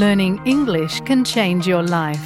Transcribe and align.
learning 0.00 0.40
English 0.46 1.00
can 1.00 1.24
change 1.24 1.66
your 1.66 1.82
life. 1.82 2.22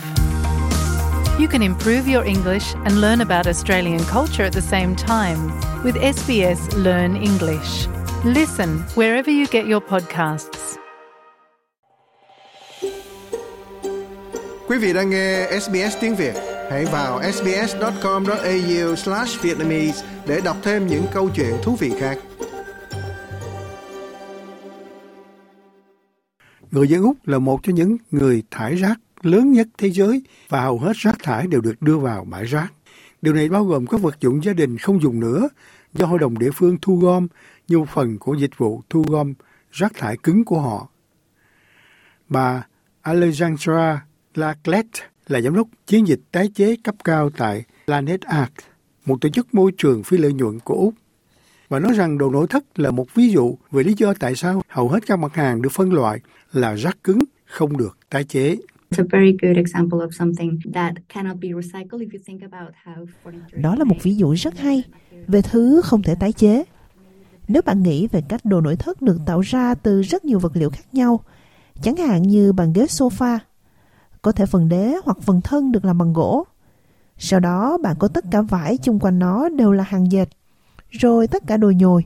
You 1.40 1.48
can 1.48 1.62
improve 1.62 2.06
your 2.06 2.24
English 2.24 2.74
and 2.84 3.00
learn 3.00 3.20
about 3.20 3.48
Australian 3.48 4.04
culture 4.04 4.44
at 4.44 4.52
the 4.52 4.62
same 4.62 4.94
time 4.94 5.50
with 5.82 5.96
SBS 5.96 6.72
Learn 6.84 7.16
English. 7.16 7.88
Listen 8.24 8.84
wherever 8.94 9.30
you 9.30 9.46
get 9.46 9.66
your 9.66 9.80
podcasts. 9.80 10.76
Quý 14.68 14.78
vị 14.78 14.92
đang 14.92 15.10
nghe 15.10 15.46
SBS 15.60 15.96
tiếng 16.00 16.16
Việt, 16.16 16.34
hãy 16.70 16.84
vào 16.84 17.20
sbs.com.au/vietnamese 17.32 20.04
để 20.26 20.40
đọc 20.44 20.56
thêm 20.62 20.86
những 20.86 21.06
câu 21.12 21.30
chuyện 21.34 21.54
thú 21.62 21.76
vị 21.80 21.92
khác. 21.98 22.18
Người 26.74 26.88
dân 26.88 27.02
Úc 27.02 27.28
là 27.28 27.38
một 27.38 27.62
trong 27.62 27.74
những 27.74 27.96
người 28.10 28.42
thải 28.50 28.74
rác 28.74 29.00
lớn 29.22 29.52
nhất 29.52 29.68
thế 29.78 29.90
giới 29.90 30.22
và 30.48 30.62
hầu 30.62 30.78
hết 30.78 30.96
rác 30.96 31.16
thải 31.22 31.46
đều 31.46 31.60
được 31.60 31.82
đưa 31.82 31.98
vào 31.98 32.24
bãi 32.24 32.44
rác. 32.44 32.72
Điều 33.22 33.34
này 33.34 33.48
bao 33.48 33.64
gồm 33.64 33.86
các 33.86 34.00
vật 34.00 34.20
dụng 34.20 34.44
gia 34.44 34.52
đình 34.52 34.78
không 34.78 35.02
dùng 35.02 35.20
nữa 35.20 35.48
do 35.92 36.06
hội 36.06 36.18
đồng 36.18 36.38
địa 36.38 36.50
phương 36.54 36.76
thu 36.82 36.96
gom 36.96 37.26
như 37.68 37.78
một 37.78 37.88
phần 37.88 38.18
của 38.18 38.34
dịch 38.34 38.58
vụ 38.58 38.82
thu 38.90 39.04
gom 39.08 39.34
rác 39.72 39.92
thải 39.94 40.16
cứng 40.16 40.44
của 40.44 40.60
họ. 40.60 40.88
Bà 42.28 42.66
Alexandra 43.02 44.06
Laclet 44.34 44.86
là 45.26 45.40
giám 45.40 45.54
đốc 45.54 45.68
chiến 45.86 46.06
dịch 46.06 46.20
tái 46.32 46.50
chế 46.54 46.76
cấp 46.84 46.94
cao 47.04 47.30
tại 47.30 47.64
Planet 47.86 48.20
Art, 48.20 48.52
một 49.06 49.20
tổ 49.20 49.28
chức 49.28 49.54
môi 49.54 49.72
trường 49.78 50.02
phi 50.02 50.16
lợi 50.18 50.32
nhuận 50.32 50.60
của 50.60 50.74
Úc 50.74 50.94
và 51.68 51.80
nói 51.80 51.92
rằng 51.92 52.18
đồ 52.18 52.30
nội 52.30 52.46
thất 52.50 52.78
là 52.78 52.90
một 52.90 53.14
ví 53.14 53.28
dụ 53.28 53.58
về 53.70 53.82
lý 53.82 53.94
do 53.96 54.14
tại 54.18 54.34
sao 54.34 54.62
hầu 54.68 54.88
hết 54.88 55.06
các 55.06 55.18
mặt 55.18 55.34
hàng 55.34 55.62
được 55.62 55.72
phân 55.72 55.92
loại 55.92 56.20
là 56.56 56.74
rác 56.74 57.04
cứng 57.04 57.18
không 57.44 57.76
được 57.76 57.98
tái 58.10 58.24
chế. 58.24 58.56
Đó 63.52 63.74
là 63.74 63.84
một 63.84 63.96
ví 64.02 64.16
dụ 64.16 64.32
rất 64.32 64.58
hay 64.58 64.82
về 65.26 65.42
thứ 65.42 65.80
không 65.84 66.02
thể 66.02 66.14
tái 66.14 66.32
chế. 66.32 66.64
Nếu 67.48 67.62
bạn 67.62 67.82
nghĩ 67.82 68.06
về 68.06 68.22
cách 68.28 68.44
đồ 68.44 68.60
nội 68.60 68.76
thất 68.76 69.02
được 69.02 69.18
tạo 69.26 69.40
ra 69.40 69.74
từ 69.74 70.02
rất 70.02 70.24
nhiều 70.24 70.38
vật 70.38 70.56
liệu 70.56 70.70
khác 70.70 70.94
nhau, 70.94 71.20
chẳng 71.82 71.96
hạn 71.96 72.22
như 72.22 72.52
bàn 72.52 72.72
ghế 72.72 72.84
sofa, 72.84 73.38
có 74.22 74.32
thể 74.32 74.46
phần 74.46 74.68
đế 74.68 74.94
hoặc 75.04 75.18
phần 75.20 75.40
thân 75.40 75.72
được 75.72 75.84
làm 75.84 75.98
bằng 75.98 76.12
gỗ. 76.12 76.46
Sau 77.18 77.40
đó 77.40 77.78
bạn 77.78 77.96
có 77.98 78.08
tất 78.08 78.24
cả 78.30 78.42
vải 78.42 78.76
chung 78.76 78.98
quanh 79.00 79.18
nó 79.18 79.48
đều 79.48 79.72
là 79.72 79.84
hàng 79.84 80.12
dệt, 80.12 80.28
rồi 80.90 81.26
tất 81.26 81.42
cả 81.46 81.56
đồ 81.56 81.70
nhồi. 81.70 82.04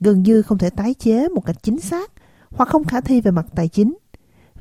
Gần 0.00 0.22
như 0.22 0.42
không 0.42 0.58
thể 0.58 0.70
tái 0.70 0.94
chế 0.94 1.28
một 1.28 1.46
cách 1.46 1.56
chính 1.62 1.80
xác 1.80 2.12
hoặc 2.50 2.68
không 2.68 2.84
khả 2.84 3.00
thi 3.00 3.20
về 3.20 3.30
mặt 3.30 3.46
tài 3.56 3.68
chính. 3.68 3.96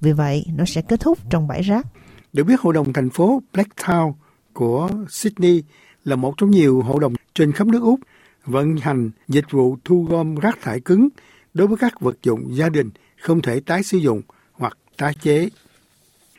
Vì 0.02 0.11
vậy, 0.11 0.45
nó 0.55 0.66
sẽ 0.66 0.81
kết 0.81 1.00
thúc 1.00 1.17
trong 1.30 1.47
bãi 1.47 1.61
rác. 1.61 1.88
Được 2.33 2.44
biết, 2.44 2.61
hội 2.61 2.73
đồng 2.73 2.94
thành 2.94 3.09
phố 3.09 3.41
Blacktown 3.53 4.14
của 4.53 4.89
Sydney 5.09 5.64
là 6.06 6.16
một 6.16 6.33
trong 6.38 6.52
nhiều 6.52 6.81
hội 6.81 7.00
đồng 7.02 7.13
trên 7.33 7.52
khắp 7.52 7.67
nước 7.67 7.81
Úc 7.81 8.00
vận 8.45 8.78
hành 8.78 9.11
dịch 9.28 9.52
vụ 9.52 9.78
thu 9.83 10.08
gom 10.09 10.36
rác 10.36 10.61
thải 10.61 10.80
cứng 10.80 11.09
đối 11.53 11.67
với 11.67 11.78
các 11.78 12.02
vật 12.02 12.17
dụng 12.23 12.56
gia 12.56 12.69
đình 12.69 12.89
không 13.22 13.41
thể 13.41 13.59
tái 13.59 13.83
sử 13.83 13.97
dụng 13.97 14.22
hoặc 14.53 14.78
tái 14.97 15.13
chế. 15.22 15.50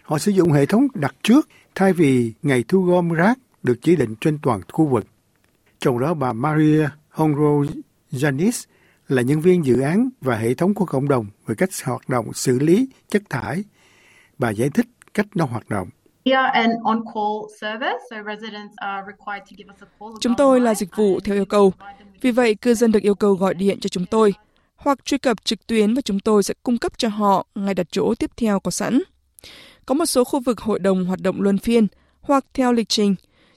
Họ 0.03 0.19
sử 0.19 0.33
dụng 0.33 0.53
hệ 0.53 0.67
thống 0.67 0.87
đặt 0.95 1.15
trước 1.23 1.49
thay 1.75 1.93
vì 1.93 2.33
ngày 2.43 2.65
thu 2.69 2.83
gom 2.83 3.09
rác 3.09 3.39
được 3.63 3.79
chỉ 3.83 3.97
định 3.97 4.15
trên 4.21 4.39
toàn 4.43 4.61
khu 4.73 4.87
vực. 4.87 5.07
Trong 5.79 5.99
đó 5.99 6.15
bà 6.15 6.33
Maria 6.33 6.89
Honro 7.11 7.73
Janis 8.13 8.65
là 9.09 9.23
nhân 9.23 9.41
viên 9.41 9.67
dự 9.67 9.81
án 9.81 10.09
và 10.21 10.37
hệ 10.37 10.55
thống 10.55 10.75
của 10.75 10.85
cộng 10.85 11.09
đồng 11.09 11.27
về 11.47 11.55
cách 11.55 11.71
hoạt 11.85 12.09
động 12.09 12.33
xử 12.33 12.59
lý 12.59 12.89
chất 13.09 13.23
thải. 13.31 13.65
Bà 14.39 14.51
giải 14.51 14.71
thích 14.75 14.87
cách 15.15 15.27
nó 15.35 15.45
hoạt 15.45 15.69
động. 15.69 15.89
Chúng 20.21 20.35
tôi 20.37 20.61
là 20.61 20.75
dịch 20.75 20.97
vụ 20.97 21.21
theo 21.21 21.37
yêu 21.37 21.45
cầu. 21.45 21.73
Vì 22.21 22.31
vậy, 22.31 22.55
cư 22.55 22.75
dân 22.75 22.93
được 22.93 23.03
yêu 23.03 23.15
cầu 23.15 23.35
gọi 23.35 23.55
điện 23.55 23.81
cho 23.81 23.89
chúng 23.89 24.07
tôi 24.07 24.35
hoặc 24.77 25.05
truy 25.05 25.19
cập 25.19 25.45
trực 25.45 25.67
tuyến 25.67 25.95
và 25.95 26.01
chúng 26.01 26.21
tôi 26.21 26.43
sẽ 26.43 26.55
cung 26.63 26.79
cấp 26.79 26.93
cho 26.99 27.09
họ 27.09 27.47
ngày 27.55 27.75
đặt 27.75 27.87
chỗ 27.91 28.15
tiếp 28.15 28.31
theo 28.37 28.61
có 28.61 28.71
sẵn. 28.71 29.01
Có 29.87 29.95
một 29.95 30.07
số 30.07 30.25
khu 30.25 30.41
vực 30.41 30.61
hội 30.61 30.79
đồng 30.79 31.05
hoạt 31.05 31.21
động 31.21 31.43
luân 31.43 31.59
phiên 31.59 31.87
hoặc 32.21 32.45
theo 32.55 32.73
lịch 32.73 32.89
trình. 32.89 33.15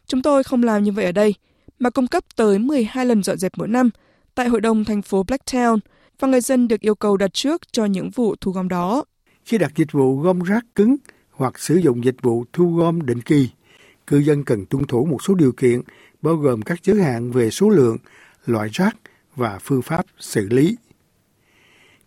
Chúng 0.07 0.21
tôi 0.21 0.43
không 0.43 0.63
làm 0.63 0.83
như 0.83 0.91
vậy 0.91 1.05
ở 1.05 1.11
đây, 1.11 1.33
mà 1.79 1.89
cung 1.89 2.07
cấp 2.07 2.23
tới 2.35 2.59
12 2.59 3.05
lần 3.05 3.23
dọn 3.23 3.37
dẹp 3.37 3.51
mỗi 3.57 3.67
năm 3.67 3.89
tại 4.39 4.47
hội 4.47 4.61
đồng 4.61 4.85
thành 4.85 5.01
phố 5.01 5.23
Blacktown 5.23 5.79
và 6.19 6.27
người 6.27 6.41
dân 6.41 6.67
được 6.67 6.81
yêu 6.81 6.95
cầu 6.95 7.17
đặt 7.17 7.33
trước 7.33 7.61
cho 7.71 7.85
những 7.85 8.09
vụ 8.09 8.35
thu 8.41 8.51
gom 8.51 8.67
đó. 8.67 9.05
Khi 9.45 9.57
đặt 9.57 9.71
dịch 9.75 9.91
vụ 9.91 10.19
gom 10.19 10.39
rác 10.39 10.65
cứng 10.75 10.95
hoặc 11.31 11.59
sử 11.59 11.75
dụng 11.75 12.03
dịch 12.03 12.15
vụ 12.21 12.45
thu 12.53 12.75
gom 12.75 13.05
định 13.05 13.21
kỳ, 13.21 13.49
cư 14.07 14.17
dân 14.17 14.43
cần 14.43 14.65
tuân 14.65 14.85
thủ 14.85 15.05
một 15.05 15.23
số 15.23 15.33
điều 15.33 15.51
kiện 15.51 15.81
bao 16.21 16.35
gồm 16.35 16.61
các 16.61 16.79
giới 16.83 17.01
hạn 17.01 17.31
về 17.31 17.49
số 17.49 17.69
lượng, 17.69 17.97
loại 18.45 18.69
rác 18.73 18.97
và 19.35 19.59
phương 19.61 19.81
pháp 19.81 20.05
xử 20.19 20.47
lý. 20.49 20.77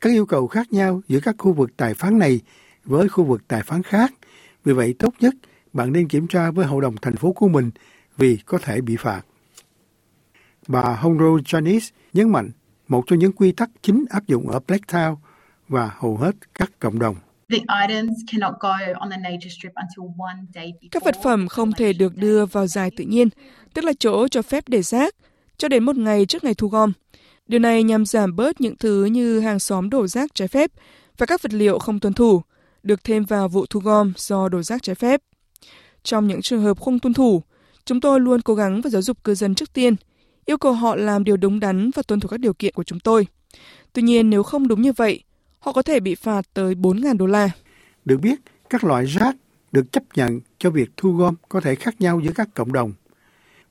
Các 0.01 0.11
yêu 0.11 0.27
cầu 0.27 0.47
khác 0.47 0.73
nhau 0.73 1.03
giữa 1.09 1.21
các 1.21 1.35
khu 1.39 1.53
vực 1.53 1.71
tài 1.77 1.95
phán 1.95 2.19
này 2.19 2.41
với 2.85 3.09
khu 3.09 3.25
vực 3.25 3.43
tài 3.49 3.63
phán 3.63 3.83
khác. 3.83 4.13
Vì 4.65 4.73
vậy, 4.73 4.95
tốt 4.99 5.15
nhất 5.21 5.35
bạn 5.73 5.93
nên 5.93 6.09
kiểm 6.09 6.27
tra 6.27 6.51
với 6.51 6.67
hội 6.67 6.83
đồng 6.83 6.97
thành 6.97 7.17
phố 7.17 7.33
của 7.33 7.49
mình 7.49 7.71
vì 8.17 8.39
có 8.47 8.59
thể 8.59 8.81
bị 8.81 8.97
phạt. 8.97 9.23
Bà 10.69 10.97
Honro 11.01 11.25
Janice 11.25 11.91
nhấn 12.13 12.33
mạnh 12.33 12.51
một 12.89 13.05
trong 13.07 13.19
những 13.19 13.33
quy 13.33 13.53
tắc 13.53 13.71
chính 13.83 14.05
áp 14.11 14.27
dụng 14.27 14.49
ở 14.49 14.61
Blacktown 14.67 15.17
và 15.69 15.91
hầu 15.99 16.17
hết 16.17 16.35
các 16.55 16.71
cộng 16.79 16.99
đồng. 16.99 17.17
Các 20.91 21.05
vật 21.05 21.17
phẩm 21.23 21.49
không 21.49 21.73
thể 21.73 21.93
được 21.93 22.17
đưa 22.17 22.47
vào 22.47 22.67
dài 22.67 22.91
tự 22.97 23.05
nhiên, 23.05 23.29
tức 23.75 23.85
là 23.85 23.93
chỗ 23.99 24.29
cho 24.29 24.43
phép 24.43 24.65
để 24.69 24.83
rác, 24.83 25.15
cho 25.57 25.69
đến 25.69 25.85
một 25.85 25.97
ngày 25.97 26.27
trước 26.27 26.45
ngày 26.45 26.55
thu 26.55 26.69
gom. 26.69 26.93
Điều 27.47 27.61
này 27.61 27.83
nhằm 27.83 28.07
giảm 28.07 28.37
bớt 28.37 28.61
những 28.61 28.77
thứ 28.77 29.05
như 29.05 29.41
hàng 29.41 29.59
xóm 29.59 29.91
đổ 29.91 30.07
rác 30.07 30.35
trái 30.35 30.49
phép 30.49 30.71
và 31.19 31.27
các 31.27 31.43
vật 31.43 31.53
liệu 31.53 31.79
không 31.79 32.01
tuân 32.01 32.13
thủ, 32.13 32.43
được 32.83 33.05
thêm 33.05 33.25
vào 33.25 33.49
vụ 33.49 33.67
thu 33.71 33.81
gom 33.81 34.13
do 34.17 34.49
đổ 34.49 34.63
rác 34.63 34.83
trái 34.83 34.95
phép. 34.95 35.21
Trong 36.03 36.29
những 36.29 36.43
trường 36.43 36.63
hợp 36.63 36.81
không 36.81 36.99
tuân 36.99 37.15
thủ, 37.15 37.43
chúng 37.85 38.01
tôi 38.01 38.21
luôn 38.21 38.41
cố 38.41 38.55
gắng 38.55 38.81
và 38.81 38.91
giáo 38.91 39.03
dục 39.03 39.25
cư 39.25 39.35
dân 39.35 39.55
trước 39.55 39.73
tiên, 39.73 39.97
yêu 40.47 40.59
cầu 40.59 40.73
họ 40.73 40.97
làm 40.97 41.25
điều 41.25 41.37
đúng 41.37 41.61
đắn 41.61 41.91
và 41.95 42.03
tuân 42.03 42.21
thủ 42.21 42.29
các 42.29 42.41
điều 42.41 42.55
kiện 42.55 42.75
của 42.75 42.85
chúng 42.85 43.01
tôi. 43.01 43.27
Tuy 43.93 44.03
nhiên, 44.03 44.31
nếu 44.31 44.43
không 44.43 44.69
đúng 44.69 44.83
như 44.83 44.93
vậy, 44.93 45.23
họ 45.59 45.73
có 45.73 45.83
thể 45.83 46.01
bị 46.01 46.15
phạt 46.15 46.47
tới 46.55 46.75
4.000 46.75 47.17
đô 47.17 47.27
la. 47.27 47.51
Được 48.05 48.21
biết, 48.21 48.41
các 48.71 48.85
loại 48.85 49.05
rác 49.05 49.37
được 49.73 49.93
chấp 49.93 50.03
nhận 50.15 50.41
cho 50.59 50.71
việc 50.71 50.91
thu 50.97 51.13
gom 51.17 51.35
có 51.49 51.61
thể 51.61 51.75
khác 51.75 52.01
nhau 52.01 52.21
giữa 52.25 52.33
các 52.35 52.49
cộng 52.55 52.73
đồng. 52.73 52.93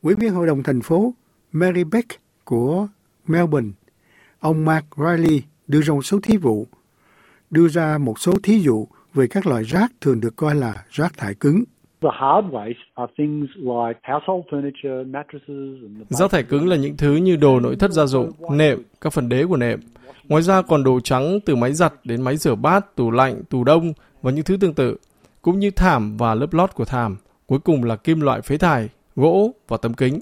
Ủy 0.01 0.15
viên 0.15 0.33
Hội 0.33 0.47
đồng 0.47 0.63
thành 0.63 0.81
phố 0.81 1.13
Mary 1.51 1.83
Beck 1.83 2.19
của 2.45 2.87
Melbourne, 3.27 3.69
ông 4.39 4.65
Mark 4.65 4.85
Riley 4.97 5.41
đưa 5.67 5.81
ra 5.81 5.93
một 5.93 6.01
số 6.05 6.19
thí 6.23 6.37
dụ, 6.43 6.67
đưa 7.49 7.67
ra 7.67 7.97
một 7.97 8.19
số 8.19 8.33
thí 8.43 8.59
dụ 8.59 8.87
về 9.13 9.27
các 9.27 9.45
loại 9.45 9.63
rác 9.63 9.91
thường 10.01 10.19
được 10.19 10.35
coi 10.35 10.55
là 10.55 10.85
rác 10.89 11.17
thải 11.17 11.35
cứng. 11.35 11.63
Rác 16.09 16.31
thải 16.31 16.43
cứng 16.43 16.67
là 16.67 16.75
những 16.75 16.97
thứ 16.97 17.15
như 17.15 17.35
đồ 17.35 17.59
nội 17.59 17.75
thất 17.75 17.91
gia 17.91 18.05
dụng, 18.05 18.31
nệm, 18.51 18.83
các 19.01 19.13
phần 19.13 19.29
đế 19.29 19.45
của 19.45 19.57
nệm. 19.57 19.79
Ngoài 20.27 20.41
ra 20.41 20.61
còn 20.61 20.83
đồ 20.83 20.99
trắng 20.99 21.39
từ 21.45 21.55
máy 21.55 21.73
giặt 21.73 21.93
đến 22.03 22.21
máy 22.21 22.37
rửa 22.37 22.55
bát, 22.55 22.95
tủ 22.95 23.11
lạnh, 23.11 23.43
tủ 23.49 23.63
đông 23.63 23.93
và 24.21 24.31
những 24.31 24.45
thứ 24.45 24.57
tương 24.57 24.73
tự, 24.73 24.97
cũng 25.41 25.59
như 25.59 25.71
thảm 25.71 26.17
và 26.17 26.35
lớp 26.35 26.53
lót 26.53 26.73
của 26.73 26.85
thảm. 26.85 27.17
Cuối 27.45 27.59
cùng 27.59 27.83
là 27.83 27.95
kim 27.95 28.21
loại 28.21 28.41
phế 28.41 28.57
thải, 28.57 28.89
gỗ 29.15 29.51
và 29.67 29.77
tấm 29.77 29.93
kính. 29.93 30.19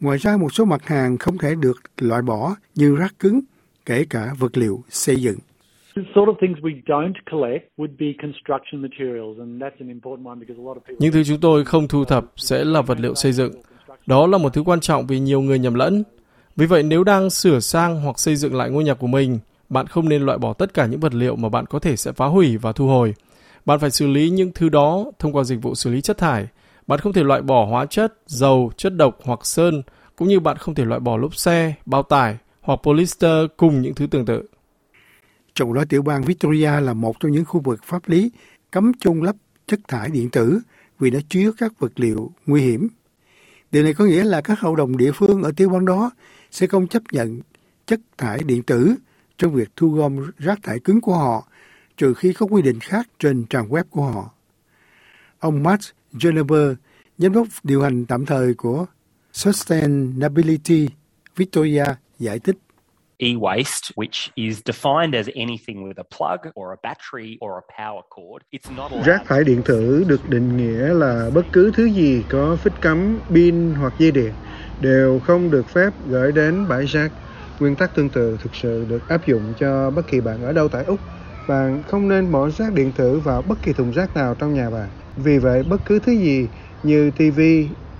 Ngoài 0.00 0.18
ra 0.18 0.36
một 0.36 0.54
số 0.54 0.64
mặt 0.64 0.86
hàng 0.86 1.18
không 1.18 1.38
thể 1.38 1.54
được 1.54 1.82
loại 1.96 2.22
bỏ 2.22 2.54
như 2.74 2.96
rác 2.96 3.18
cứng, 3.18 3.40
kể 3.86 4.04
cả 4.10 4.34
vật 4.38 4.58
liệu 4.58 4.80
xây 4.88 5.16
dựng. 5.16 5.36
Những 10.98 11.12
thứ 11.12 11.24
chúng 11.24 11.40
tôi 11.40 11.64
không 11.64 11.88
thu 11.88 12.04
thập 12.04 12.24
sẽ 12.36 12.64
là 12.64 12.82
vật 12.82 13.00
liệu 13.00 13.14
xây 13.14 13.32
dựng. 13.32 13.52
Đó 14.06 14.26
là 14.26 14.38
một 14.38 14.54
thứ 14.54 14.62
quan 14.62 14.80
trọng 14.80 15.06
vì 15.06 15.18
nhiều 15.18 15.40
người 15.40 15.58
nhầm 15.58 15.74
lẫn. 15.74 16.02
Vì 16.56 16.66
vậy 16.66 16.82
nếu 16.82 17.04
đang 17.04 17.30
sửa 17.30 17.60
sang 17.60 18.00
hoặc 18.00 18.18
xây 18.18 18.36
dựng 18.36 18.54
lại 18.54 18.70
ngôi 18.70 18.84
nhà 18.84 18.94
của 18.94 19.06
mình, 19.06 19.38
bạn 19.68 19.86
không 19.86 20.08
nên 20.08 20.22
loại 20.22 20.38
bỏ 20.38 20.52
tất 20.52 20.74
cả 20.74 20.86
những 20.86 21.00
vật 21.00 21.14
liệu 21.14 21.36
mà 21.36 21.48
bạn 21.48 21.66
có 21.66 21.78
thể 21.78 21.96
sẽ 21.96 22.12
phá 22.12 22.26
hủy 22.26 22.56
và 22.56 22.72
thu 22.72 22.88
hồi. 22.88 23.14
Bạn 23.66 23.78
phải 23.78 23.90
xử 23.90 24.06
lý 24.06 24.30
những 24.30 24.50
thứ 24.54 24.68
đó 24.68 25.04
thông 25.18 25.32
qua 25.32 25.44
dịch 25.44 25.62
vụ 25.62 25.74
xử 25.74 25.90
lý 25.90 26.00
chất 26.00 26.18
thải. 26.18 26.46
Bạn 26.86 27.00
không 27.00 27.12
thể 27.12 27.24
loại 27.24 27.42
bỏ 27.42 27.64
hóa 27.64 27.86
chất, 27.86 28.14
dầu, 28.26 28.70
chất 28.76 28.96
độc 28.96 29.18
hoặc 29.24 29.46
sơn, 29.46 29.82
cũng 30.16 30.28
như 30.28 30.40
bạn 30.40 30.56
không 30.56 30.74
thể 30.74 30.84
loại 30.84 31.00
bỏ 31.00 31.16
lốp 31.16 31.34
xe, 31.34 31.74
bao 31.86 32.02
tải 32.02 32.36
hoặc 32.60 32.80
polyester 32.82 33.46
cùng 33.56 33.82
những 33.82 33.94
thứ 33.94 34.06
tương 34.06 34.26
tự. 34.26 34.42
Trong 35.60 35.74
đó 35.74 35.84
tiểu 35.88 36.02
bang 36.02 36.22
Victoria 36.22 36.80
là 36.80 36.92
một 36.92 37.20
trong 37.20 37.32
những 37.32 37.44
khu 37.44 37.60
vực 37.60 37.84
pháp 37.84 38.08
lý 38.08 38.30
cấm 38.70 38.92
chôn 39.00 39.20
lấp 39.20 39.36
chất 39.66 39.80
thải 39.88 40.08
điện 40.10 40.30
tử 40.30 40.60
vì 40.98 41.10
nó 41.10 41.18
chứa 41.28 41.52
các 41.58 41.72
vật 41.78 41.92
liệu 41.96 42.32
nguy 42.46 42.62
hiểm. 42.62 42.88
Điều 43.70 43.82
này 43.82 43.94
có 43.94 44.04
nghĩa 44.04 44.24
là 44.24 44.40
các 44.40 44.60
hậu 44.60 44.76
đồng 44.76 44.96
địa 44.96 45.12
phương 45.12 45.42
ở 45.42 45.52
tiểu 45.56 45.68
bang 45.68 45.84
đó 45.84 46.10
sẽ 46.50 46.66
không 46.66 46.88
chấp 46.88 47.02
nhận 47.12 47.40
chất 47.86 48.00
thải 48.18 48.42
điện 48.42 48.62
tử 48.62 48.94
trong 49.38 49.54
việc 49.54 49.68
thu 49.76 49.88
gom 49.88 50.30
rác 50.38 50.58
thải 50.62 50.78
cứng 50.78 51.00
của 51.00 51.16
họ 51.16 51.48
trừ 51.96 52.14
khi 52.14 52.32
có 52.32 52.46
quy 52.46 52.62
định 52.62 52.80
khác 52.80 53.08
trên 53.18 53.44
trang 53.50 53.68
web 53.68 53.84
của 53.90 54.02
họ. 54.02 54.30
Ông 55.38 55.62
Matt 55.62 55.82
Jennifer, 56.12 56.74
giám 57.18 57.32
đốc 57.32 57.46
điều 57.62 57.82
hành 57.82 58.06
tạm 58.06 58.26
thời 58.26 58.54
của 58.54 58.86
Sustainability 59.32 60.88
Victoria 61.36 61.84
giải 62.18 62.38
thích 62.38 62.56
e-waste, 63.20 63.92
which 63.96 64.30
is 64.34 64.62
defined 64.64 65.14
as 65.14 65.28
anything 65.34 65.84
with 65.84 65.98
a 65.98 66.04
plug 66.16 66.52
or 66.54 66.72
a 66.72 66.76
battery 66.82 67.38
or 67.40 67.58
a 67.58 67.66
power 67.78 68.02
cord. 68.08 68.42
It's 68.52 68.76
not 68.76 68.92
allowed. 68.92 69.06
Rác 69.06 69.22
thải 69.26 69.44
điện 69.44 69.62
tử 69.64 70.04
được 70.08 70.28
định 70.28 70.56
nghĩa 70.56 70.94
là 70.94 71.30
bất 71.34 71.46
cứ 71.52 71.72
thứ 71.74 71.84
gì 71.84 72.24
có 72.28 72.56
phích 72.56 72.72
cắm, 72.80 73.20
pin 73.30 73.74
hoặc 73.74 73.92
dây 73.98 74.10
điện 74.10 74.32
đều 74.80 75.18
không 75.18 75.50
được 75.50 75.68
phép 75.68 75.90
gửi 76.08 76.32
đến 76.32 76.68
bãi 76.68 76.86
rác. 76.86 77.12
Nguyên 77.60 77.76
tắc 77.76 77.94
tương 77.94 78.08
tự 78.08 78.38
thực 78.42 78.54
sự 78.54 78.86
được 78.88 79.08
áp 79.08 79.26
dụng 79.26 79.52
cho 79.58 79.90
bất 79.90 80.06
kỳ 80.08 80.20
bạn 80.20 80.42
ở 80.42 80.52
đâu 80.52 80.68
tại 80.68 80.84
Úc. 80.84 81.00
Bạn 81.48 81.82
không 81.88 82.08
nên 82.08 82.32
bỏ 82.32 82.48
rác 82.48 82.72
điện 82.74 82.92
tử 82.96 83.20
vào 83.24 83.42
bất 83.42 83.58
kỳ 83.62 83.72
thùng 83.72 83.92
rác 83.92 84.16
nào 84.16 84.34
trong 84.34 84.54
nhà 84.54 84.70
bạn. 84.70 84.88
Vì 85.16 85.38
vậy, 85.38 85.62
bất 85.62 85.80
cứ 85.86 85.98
thứ 85.98 86.12
gì 86.12 86.48
như 86.82 87.10
TV, 87.10 87.40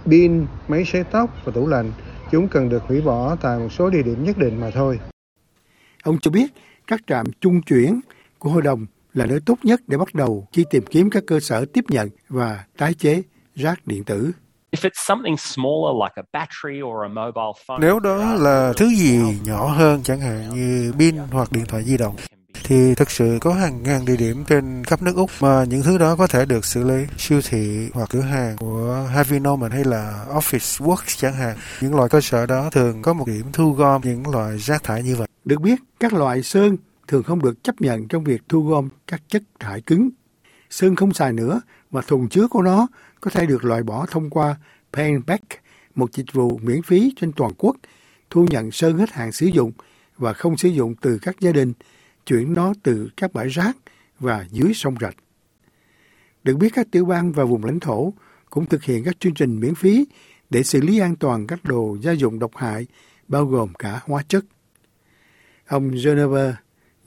pin, 0.07 0.47
máy 0.69 0.85
sấy 0.85 1.05
tóc 1.05 1.31
và 1.45 1.53
tủ 1.53 1.67
lạnh 1.67 1.93
chúng 2.31 2.49
cần 2.49 2.69
được 2.69 2.83
hủy 2.83 3.01
bỏ 3.01 3.37
tại 3.41 3.59
một 3.59 3.69
số 3.73 3.91
địa 3.91 4.03
điểm 4.03 4.25
nhất 4.25 4.39
định 4.39 4.61
mà 4.61 4.71
thôi. 4.71 5.01
Ông 6.03 6.19
cho 6.19 6.31
biết 6.31 6.53
các 6.87 7.01
trạm 7.07 7.27
trung 7.41 7.63
chuyển 7.63 8.01
của 8.39 8.51
hội 8.51 8.63
đồng 8.63 8.87
là 9.15 9.27
nơi 9.27 9.41
tốt 9.47 9.59
nhất 9.63 9.81
để 9.87 9.99
bắt 9.99 10.15
đầu 10.15 10.49
khi 10.53 10.65
tìm 10.71 10.85
kiếm 10.91 11.11
các 11.11 11.23
cơ 11.27 11.41
sở 11.41 11.65
tiếp 11.65 11.85
nhận 11.89 12.09
và 12.29 12.65
tái 12.79 12.95
chế 12.95 13.23
rác 13.55 13.87
điện 13.87 14.05
tử. 14.05 14.33
Nếu 17.81 18.01
đó 18.01 18.35
là 18.35 18.73
thứ 18.77 18.89
gì 18.89 19.19
nhỏ 19.45 19.67
hơn 19.67 20.03
chẳng 20.03 20.21
hạn 20.21 20.51
như 20.55 20.93
pin 20.99 21.17
hoặc 21.17 21.53
điện 21.53 21.65
thoại 21.67 21.83
di 21.85 21.97
động 21.97 22.17
thì 22.65 22.95
thực 22.95 23.11
sự 23.11 23.39
có 23.41 23.55
hàng 23.55 23.83
ngàn 23.83 24.05
địa 24.05 24.17
điểm 24.17 24.45
trên 24.45 24.85
khắp 24.85 25.03
nước 25.03 25.17
Úc 25.17 25.31
mà 25.41 25.65
những 25.65 25.83
thứ 25.83 25.99
đó 25.99 26.17
có 26.17 26.27
thể 26.27 26.45
được 26.45 26.65
xử 26.65 26.85
lý. 26.85 27.07
Siêu 27.19 27.41
thị 27.49 27.89
hoặc 27.95 28.09
cửa 28.13 28.21
hàng 28.21 28.57
của 28.57 29.09
Harvey 29.15 29.39
Norman 29.39 29.71
hay 29.71 29.85
là 29.85 30.25
Office 30.29 30.87
Works 30.87 31.17
chẳng 31.17 31.35
hạn. 31.35 31.57
Những 31.81 31.95
loại 31.95 32.09
cơ 32.09 32.21
sở 32.21 32.47
đó 32.47 32.71
thường 32.73 33.03
có 33.03 33.13
một 33.13 33.27
điểm 33.27 33.47
thu 33.53 33.73
gom 33.73 34.01
những 34.05 34.29
loại 34.31 34.59
rác 34.59 34.83
thải 34.83 35.03
như 35.03 35.17
vậy. 35.17 35.29
Được 35.51 35.61
biết, 35.61 35.81
các 36.01 36.13
loại 36.13 36.43
sơn 36.43 36.77
thường 37.09 37.23
không 37.23 37.43
được 37.43 37.65
chấp 37.65 37.81
nhận 37.81 38.09
trong 38.09 38.25
việc 38.25 38.43
thu 38.49 38.67
gom 38.69 38.89
các 39.07 39.23
chất 39.29 39.43
thải 39.61 39.81
cứng. 39.81 40.11
Sơn 40.71 40.97
không 40.97 41.13
xài 41.13 41.33
nữa 41.33 41.61
và 41.91 42.03
thùng 42.03 42.29
chứa 42.29 42.49
của 42.49 42.63
nó 42.63 42.87
có 43.21 43.31
thể 43.31 43.47
được 43.47 43.65
loại 43.65 43.83
bỏ 43.83 44.07
thông 44.11 44.31
qua 44.31 44.57
Payback, 44.93 45.45
một 45.95 46.13
dịch 46.13 46.33
vụ 46.33 46.59
miễn 46.63 46.83
phí 46.83 47.13
trên 47.17 47.33
toàn 47.33 47.53
quốc, 47.59 47.77
thu 48.31 48.47
nhận 48.51 48.71
sơn 48.71 48.99
hết 48.99 49.11
hạn 49.13 49.33
sử 49.33 49.47
dụng 49.47 49.73
và 50.17 50.33
không 50.33 50.57
sử 50.57 50.69
dụng 50.69 50.95
từ 51.01 51.19
các 51.23 51.41
gia 51.41 51.53
đình 51.53 51.73
chuyển 52.27 52.53
nó 52.53 52.75
từ 52.83 53.09
các 53.17 53.33
bãi 53.33 53.49
rác 53.49 53.77
và 54.21 54.47
dưới 54.51 54.75
sông 54.75 54.95
rạch. 55.01 55.17
Được 56.43 56.57
biết 56.57 56.73
các 56.75 56.87
tiểu 56.91 57.05
bang 57.05 57.33
và 57.33 57.45
vùng 57.45 57.65
lãnh 57.65 57.81
thổ 57.81 58.13
cũng 58.51 58.67
thực 58.67 58.83
hiện 58.83 59.05
các 59.05 59.21
chương 59.21 59.35
trình 59.35 59.61
miễn 59.61 59.75
phí 59.75 60.07
để 60.51 60.63
xử 60.63 60.81
lý 60.81 60.99
an 60.99 61.17
toàn 61.17 61.47
các 61.47 61.65
đồ 61.65 61.97
gia 62.03 62.13
dụng 62.13 62.39
độc 62.39 62.57
hại, 62.57 62.87
bao 63.29 63.47
gồm 63.47 63.75
cả 63.75 64.01
hóa 64.05 64.23
chất. 64.29 64.45
Ông 65.71 65.91
Geneva 66.05 66.57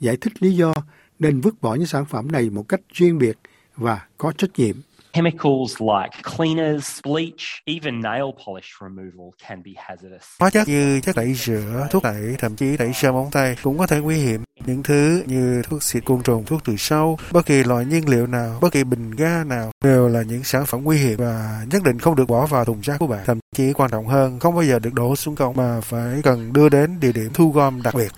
giải 0.00 0.16
thích 0.20 0.32
lý 0.42 0.52
do 0.56 0.72
nên 1.18 1.40
vứt 1.40 1.54
bỏ 1.62 1.74
những 1.74 1.86
sản 1.86 2.04
phẩm 2.04 2.32
này 2.32 2.50
một 2.50 2.68
cách 2.68 2.80
riêng 2.92 3.18
biệt 3.18 3.38
và 3.76 4.00
có 4.18 4.32
trách 4.32 4.50
nhiệm. 4.56 4.76
Chemicals 5.12 5.76
like 5.80 6.36
cleaners, 6.36 7.00
bleach, 7.04 7.40
even 7.64 8.00
nail 8.02 8.22
polish 8.46 8.68
removal 8.80 9.28
can 9.48 9.62
be 9.62 9.70
hazardous. 9.70 10.18
Hóa 10.40 10.50
chất 10.50 10.68
như 10.68 11.00
chất 11.00 11.16
tẩy 11.16 11.34
rửa, 11.34 11.88
thuốc 11.90 12.02
tẩy, 12.02 12.36
thậm 12.38 12.56
chí 12.56 12.76
tẩy 12.76 12.92
sơn 12.92 13.14
móng 13.14 13.28
tay 13.32 13.56
cũng 13.62 13.78
có 13.78 13.86
thể 13.86 14.00
nguy 14.00 14.16
hiểm. 14.16 14.40
Những 14.66 14.82
thứ 14.82 15.22
như 15.26 15.62
thuốc 15.62 15.82
xịt 15.82 16.04
côn 16.04 16.22
trùng, 16.22 16.44
thuốc 16.44 16.64
trừ 16.64 16.76
sâu, 16.76 17.18
bất 17.32 17.46
kỳ 17.46 17.64
loại 17.64 17.84
nhiên 17.84 18.08
liệu 18.08 18.26
nào, 18.26 18.58
bất 18.60 18.72
kỳ 18.72 18.84
bình 18.84 19.10
ga 19.10 19.44
nào 19.44 19.70
đều 19.84 20.08
là 20.08 20.22
những 20.22 20.44
sản 20.44 20.66
phẩm 20.66 20.84
nguy 20.84 20.98
hiểm 20.98 21.18
và 21.18 21.64
nhất 21.70 21.82
định 21.84 21.98
không 21.98 22.16
được 22.16 22.28
bỏ 22.28 22.46
vào 22.46 22.64
thùng 22.64 22.80
rác 22.80 22.98
của 22.98 23.06
bạn. 23.06 23.22
Thậm 23.26 23.38
chí 23.56 23.72
quan 23.72 23.90
trọng 23.90 24.06
hơn, 24.06 24.38
không 24.38 24.54
bao 24.54 24.64
giờ 24.64 24.78
được 24.78 24.94
đổ 24.94 25.16
xuống 25.16 25.36
cống 25.36 25.56
mà 25.56 25.80
phải 25.80 26.20
cần 26.22 26.52
đưa 26.52 26.68
đến 26.68 27.00
địa 27.00 27.12
điểm 27.12 27.30
thu 27.34 27.52
gom 27.52 27.82
đặc 27.82 27.94
biệt. 27.94 28.08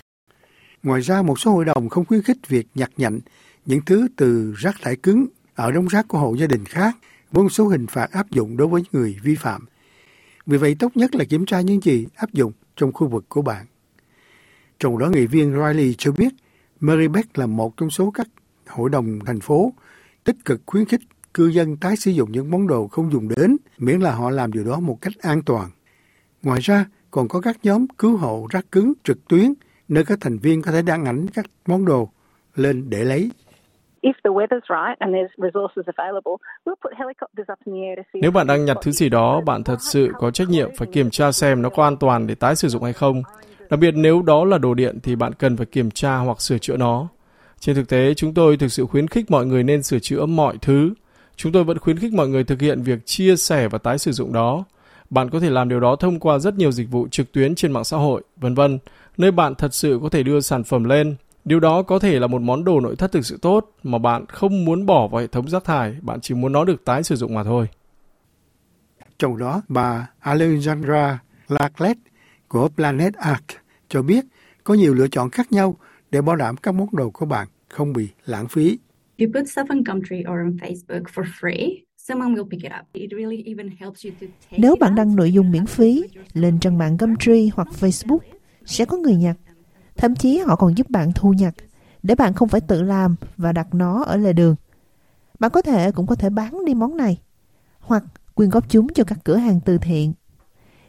Ngoài 0.83 1.01
ra, 1.01 1.21
một 1.21 1.39
số 1.39 1.51
hội 1.51 1.65
đồng 1.65 1.89
không 1.89 2.05
khuyến 2.05 2.21
khích 2.21 2.47
việc 2.47 2.67
nhặt 2.75 2.91
nhạnh 2.97 3.19
những 3.65 3.81
thứ 3.85 4.07
từ 4.15 4.53
rác 4.57 4.75
thải 4.81 4.95
cứng 4.95 5.25
ở 5.55 5.71
đống 5.71 5.87
rác 5.87 6.07
của 6.07 6.17
hộ 6.17 6.35
gia 6.35 6.47
đình 6.47 6.65
khác 6.65 6.97
với 7.31 7.43
một 7.43 7.49
số 7.49 7.67
hình 7.67 7.87
phạt 7.87 8.11
áp 8.11 8.31
dụng 8.31 8.57
đối 8.57 8.67
với 8.67 8.83
người 8.91 9.17
vi 9.23 9.35
phạm. 9.35 9.65
Vì 10.45 10.57
vậy 10.57 10.75
tốt 10.79 10.91
nhất 10.97 11.15
là 11.15 11.23
kiểm 11.23 11.45
tra 11.45 11.61
những 11.61 11.81
gì 11.81 12.07
áp 12.15 12.33
dụng 12.33 12.51
trong 12.75 12.93
khu 12.93 13.07
vực 13.07 13.25
của 13.29 13.41
bạn. 13.41 13.65
Trong 14.79 14.97
đó 14.97 15.09
nghị 15.09 15.25
viên 15.25 15.51
Riley 15.51 15.95
cho 15.97 16.11
biết 16.11 16.33
Marybeck 16.79 17.37
là 17.37 17.45
một 17.45 17.77
trong 17.77 17.89
số 17.89 18.11
các 18.11 18.27
hội 18.67 18.89
đồng 18.89 19.19
thành 19.25 19.39
phố 19.39 19.73
tích 20.23 20.35
cực 20.45 20.61
khuyến 20.65 20.85
khích 20.85 21.01
cư 21.33 21.47
dân 21.47 21.77
tái 21.77 21.95
sử 21.97 22.11
dụng 22.11 22.31
những 22.31 22.51
món 22.51 22.67
đồ 22.67 22.87
không 22.87 23.11
dùng 23.11 23.27
đến 23.27 23.57
miễn 23.77 23.99
là 23.99 24.15
họ 24.15 24.29
làm 24.29 24.51
điều 24.51 24.63
đó 24.63 24.79
một 24.79 25.01
cách 25.01 25.13
an 25.21 25.41
toàn. 25.45 25.69
Ngoài 26.43 26.59
ra, 26.61 26.85
còn 27.11 27.27
có 27.27 27.41
các 27.41 27.57
nhóm 27.63 27.87
cứu 27.87 28.17
hộ 28.17 28.47
rác 28.49 28.71
cứng 28.71 28.93
trực 29.03 29.27
tuyến 29.27 29.53
nơi 29.87 30.03
các 30.05 30.17
thành 30.21 30.37
viên 30.37 30.61
có 30.61 30.71
thể 30.71 30.81
đăng 30.81 31.05
ảnh 31.05 31.27
các 31.33 31.45
món 31.67 31.85
đồ 31.85 32.09
lên 32.55 32.89
để 32.89 33.03
lấy 33.03 33.31
nếu 38.13 38.31
bạn 38.31 38.47
đang 38.47 38.65
nhặt 38.65 38.77
thứ 38.81 38.91
gì 38.91 39.09
đó, 39.09 39.41
bạn 39.41 39.63
thật 39.63 39.81
sự 39.81 40.09
có 40.17 40.31
trách 40.31 40.49
nhiệm 40.49 40.69
phải 40.77 40.87
kiểm 40.93 41.09
tra 41.09 41.31
xem 41.31 41.61
nó 41.61 41.69
có 41.69 41.83
an 41.83 41.97
toàn 41.97 42.27
để 42.27 42.35
tái 42.35 42.55
sử 42.55 42.67
dụng 42.67 42.83
hay 42.83 42.93
không. 42.93 43.23
Đặc 43.69 43.79
biệt 43.79 43.93
nếu 43.95 44.21
đó 44.21 44.45
là 44.45 44.57
đồ 44.57 44.73
điện 44.73 44.99
thì 45.03 45.15
bạn 45.15 45.33
cần 45.33 45.57
phải 45.57 45.65
kiểm 45.65 45.91
tra 45.91 46.17
hoặc 46.17 46.41
sửa 46.41 46.57
chữa 46.57 46.77
nó. 46.77 47.07
Trên 47.59 47.75
thực 47.75 47.89
tế, 47.89 48.13
chúng 48.13 48.33
tôi 48.33 48.57
thực 48.57 48.67
sự 48.67 48.85
khuyến 48.85 49.07
khích 49.07 49.31
mọi 49.31 49.45
người 49.45 49.63
nên 49.63 49.83
sửa 49.83 49.99
chữa 49.99 50.25
mọi 50.25 50.57
thứ. 50.61 50.93
Chúng 51.35 51.51
tôi 51.51 51.63
vẫn 51.63 51.79
khuyến 51.79 51.97
khích 51.97 52.13
mọi 52.13 52.27
người 52.27 52.43
thực 52.43 52.61
hiện 52.61 52.81
việc 52.81 53.05
chia 53.05 53.35
sẻ 53.35 53.67
và 53.67 53.77
tái 53.77 53.97
sử 53.97 54.11
dụng 54.11 54.33
đó. 54.33 54.63
Bạn 55.09 55.29
có 55.29 55.39
thể 55.39 55.49
làm 55.49 55.69
điều 55.69 55.79
đó 55.79 55.95
thông 55.95 56.19
qua 56.19 56.39
rất 56.39 56.55
nhiều 56.55 56.71
dịch 56.71 56.91
vụ 56.91 57.07
trực 57.07 57.31
tuyến 57.31 57.55
trên 57.55 57.71
mạng 57.71 57.83
xã 57.83 57.97
hội, 57.97 58.23
vân 58.35 58.55
vân, 58.55 58.79
nơi 59.17 59.31
bạn 59.31 59.55
thật 59.55 59.73
sự 59.73 59.99
có 60.03 60.09
thể 60.09 60.23
đưa 60.23 60.39
sản 60.39 60.63
phẩm 60.63 60.83
lên 60.83 61.15
Điều 61.47 61.59
đó 61.59 61.81
có 61.81 61.99
thể 61.99 62.19
là 62.19 62.27
một 62.27 62.41
món 62.41 62.63
đồ 62.63 62.79
nội 62.79 62.95
thất 62.95 63.11
thực 63.11 63.25
sự 63.25 63.37
tốt 63.41 63.71
mà 63.83 63.97
bạn 63.97 64.25
không 64.25 64.65
muốn 64.65 64.85
bỏ 64.85 65.07
vào 65.07 65.21
hệ 65.21 65.27
thống 65.27 65.49
rác 65.49 65.63
thải, 65.63 65.95
bạn 66.01 66.21
chỉ 66.21 66.35
muốn 66.35 66.51
nó 66.51 66.65
được 66.65 66.85
tái 66.85 67.03
sử 67.03 67.15
dụng 67.15 67.33
mà 67.33 67.43
thôi. 67.43 67.67
Trong 69.19 69.37
đó, 69.37 69.61
bà 69.67 70.09
Alexandra 70.19 71.19
Laclet 71.47 71.97
của 72.47 72.69
Planet 72.75 73.13
Art 73.13 73.43
cho 73.89 74.01
biết 74.01 74.25
có 74.63 74.73
nhiều 74.73 74.93
lựa 74.93 75.07
chọn 75.07 75.29
khác 75.29 75.51
nhau 75.51 75.77
để 76.11 76.21
bảo 76.21 76.35
đảm 76.35 76.57
các 76.57 76.71
món 76.71 76.87
đồ 76.91 77.09
của 77.09 77.25
bạn 77.25 77.47
không 77.69 77.93
bị 77.93 78.09
lãng 78.25 78.47
phí. 78.47 78.79
You 79.19 79.27
put 79.33 79.43
stuff 79.45 79.65
on 79.69 79.83
Gumtree 79.83 80.19
or 80.19 80.27
on 80.27 80.57
Facebook 80.61 81.03
for 81.13 81.23
free, 81.39 81.77
Nếu 84.57 84.75
bạn 84.79 84.95
đăng 84.95 85.15
nội 85.15 85.31
dung 85.31 85.51
miễn 85.51 85.65
phí 85.65 86.03
lên 86.33 86.59
trang 86.59 86.77
mạng 86.77 86.97
Gumtree 86.97 87.47
hoặc 87.53 87.67
Facebook, 87.79 88.19
sẽ 88.67 88.85
có 88.85 88.97
người 88.97 89.15
nhặt 89.15 89.37
Thậm 89.97 90.15
chí 90.15 90.37
họ 90.37 90.55
còn 90.55 90.77
giúp 90.77 90.89
bạn 90.89 91.11
thu 91.15 91.33
nhặt 91.33 91.53
để 92.03 92.15
bạn 92.15 92.33
không 92.33 92.47
phải 92.47 92.61
tự 92.61 92.81
làm 92.81 93.15
và 93.37 93.51
đặt 93.51 93.73
nó 93.73 94.03
ở 94.03 94.17
lề 94.17 94.33
đường. 94.33 94.55
Bạn 95.39 95.51
có 95.51 95.61
thể 95.61 95.91
cũng 95.91 96.07
có 96.07 96.15
thể 96.15 96.29
bán 96.29 96.65
đi 96.65 96.73
món 96.73 96.97
này 96.97 97.21
hoặc 97.79 98.03
quyên 98.33 98.49
góp 98.49 98.69
chúng 98.69 98.93
cho 98.93 99.03
các 99.03 99.19
cửa 99.23 99.35
hàng 99.35 99.59
từ 99.65 99.77
thiện. 99.77 100.13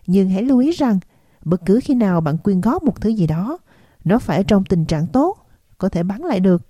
Nhưng 0.06 0.30
hãy 0.30 0.42
lưu 0.42 0.58
ý 0.58 0.70
rằng 0.70 0.98
bất 1.44 1.66
cứ 1.66 1.80
khi 1.84 1.94
nào 1.94 2.20
bạn 2.20 2.38
quyên 2.38 2.60
góp 2.60 2.82
một 2.82 3.00
thứ 3.00 3.08
gì 3.10 3.26
đó, 3.26 3.58
nó 4.04 4.18
phải 4.18 4.44
trong 4.44 4.64
tình 4.64 4.84
trạng 4.84 5.06
tốt, 5.06 5.36
có 5.78 5.88
thể 5.88 6.02
bán 6.02 6.24
lại 6.24 6.40
được. 6.40 6.62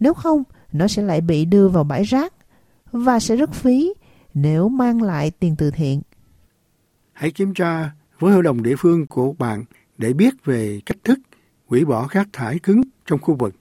Nếu 0.00 0.14
không, 0.14 0.42
nó 0.72 0.88
sẽ 0.88 1.02
lại 1.02 1.20
bị 1.20 1.44
đưa 1.44 1.68
vào 1.68 1.84
bãi 1.84 2.02
rác 2.02 2.34
và 2.92 3.20
sẽ 3.20 3.36
rất 3.36 3.52
phí 3.52 3.94
nếu 4.34 4.68
mang 4.68 5.02
lại 5.02 5.30
tiền 5.30 5.56
từ 5.58 5.70
thiện. 5.70 6.02
Hãy 7.12 7.30
kiểm 7.30 7.54
tra 7.54 7.90
với 8.18 8.32
hội 8.32 8.42
đồng 8.42 8.62
địa 8.62 8.74
phương 8.78 9.06
của 9.06 9.32
bạn 9.32 9.64
để 9.98 10.12
biết 10.12 10.34
về 10.44 10.80
cách 10.86 10.98
thức 11.04 11.18
hủy 11.66 11.84
bỏ 11.84 12.08
rác 12.10 12.28
thải 12.32 12.58
cứng 12.58 12.82
trong 13.06 13.20
khu 13.20 13.34
vực. 13.34 13.54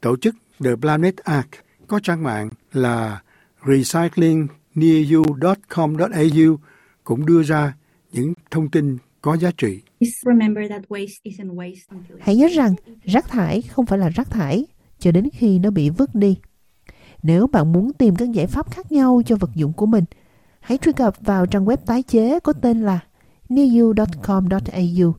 Tổ 0.00 0.16
chức 0.16 0.34
The 0.64 0.70
Planet 0.80 1.16
Arc 1.16 1.48
có 1.86 2.00
trang 2.02 2.22
mạng 2.22 2.50
là 2.72 3.22
recyclingnearyou.com.au 3.66 6.58
cũng 7.04 7.26
đưa 7.26 7.42
ra 7.42 7.74
những 8.12 8.32
thông 8.50 8.70
tin 8.70 8.98
có 9.22 9.36
giá 9.36 9.50
trị. 9.56 9.80
Hãy 12.20 12.36
nhớ 12.36 12.48
rằng 12.48 12.74
rác 13.04 13.28
thải 13.28 13.62
không 13.62 13.86
phải 13.86 13.98
là 13.98 14.08
rác 14.08 14.30
thải 14.30 14.66
cho 14.98 15.12
đến 15.12 15.28
khi 15.32 15.58
nó 15.58 15.70
bị 15.70 15.90
vứt 15.90 16.14
đi. 16.14 16.36
Nếu 17.22 17.46
bạn 17.46 17.72
muốn 17.72 17.92
tìm 17.92 18.16
các 18.16 18.32
giải 18.32 18.46
pháp 18.46 18.70
khác 18.70 18.92
nhau 18.92 19.22
cho 19.26 19.36
vật 19.36 19.50
dụng 19.54 19.72
của 19.72 19.86
mình, 19.86 20.04
hãy 20.60 20.78
truy 20.78 20.92
cập 20.92 21.14
vào 21.20 21.46
trang 21.46 21.64
web 21.64 21.76
tái 21.76 22.02
chế 22.02 22.40
có 22.40 22.52
tên 22.52 22.82
là 22.82 23.00
niu.com.au 23.50 25.14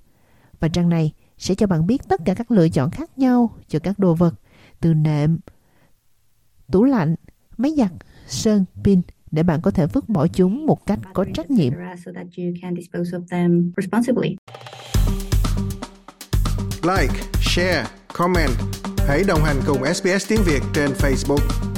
và 0.59 0.67
trang 0.67 0.89
này 0.89 1.11
sẽ 1.37 1.55
cho 1.55 1.67
bạn 1.67 1.87
biết 1.87 2.01
tất 2.07 2.21
cả 2.25 2.33
các 2.33 2.51
lựa 2.51 2.69
chọn 2.69 2.91
khác 2.91 3.17
nhau 3.17 3.55
cho 3.67 3.79
các 3.79 3.99
đồ 3.99 4.13
vật 4.13 4.33
từ 4.79 4.93
nệm, 4.93 5.39
tủ 6.71 6.83
lạnh, 6.83 7.15
máy 7.57 7.71
giặt, 7.77 7.91
sơn, 8.27 8.65
pin 8.83 9.01
để 9.31 9.43
bạn 9.43 9.61
có 9.61 9.71
thể 9.71 9.87
vứt 9.87 10.09
bỏ 10.09 10.27
chúng 10.27 10.65
một 10.65 10.85
cách 10.85 10.99
có 11.13 11.25
trách 11.33 11.51
nhiệm. 11.51 11.73
Like, 16.83 17.13
share, 17.41 17.85
comment 18.13 18.51
Hãy 19.07 19.23
đồng 19.27 19.43
hành 19.43 19.57
cùng 19.67 19.93
SBS 19.93 20.29
tiếng 20.29 20.41
Việt 20.45 20.61
trên 20.73 20.91
Facebook. 20.91 21.70